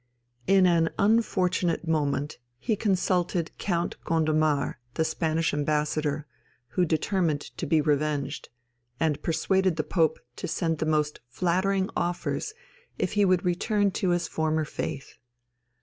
In 0.47 0.65
an 0.65 0.89
unfortunate 0.97 1.87
moment 1.87 2.39
he 2.57 2.75
insulted 2.85 3.55
Count 3.59 3.97
Gondomar, 4.03 4.79
the 4.95 5.05
Spanish 5.05 5.53
Ambassador, 5.53 6.25
who 6.69 6.85
determined 6.85 7.41
to 7.41 7.67
be 7.67 7.81
revenged, 7.81 8.49
and 8.99 9.21
persuaded 9.21 9.75
the 9.75 9.83
Pope 9.83 10.17
to 10.37 10.47
send 10.47 10.79
the 10.79 10.87
most 10.87 11.19
flattering 11.27 11.87
offers 11.95 12.55
if 12.97 13.13
he 13.13 13.25
would 13.25 13.45
return 13.45 13.91
to 13.91 14.09
his 14.09 14.27
former 14.27 14.65
faith. 14.65 15.19